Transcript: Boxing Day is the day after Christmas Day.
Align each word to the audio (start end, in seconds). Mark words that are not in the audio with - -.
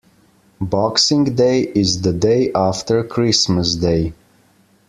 Boxing 0.59 1.35
Day 1.35 1.61
is 1.75 2.01
the 2.01 2.11
day 2.11 2.51
after 2.55 3.03
Christmas 3.03 3.75
Day. 3.75 4.13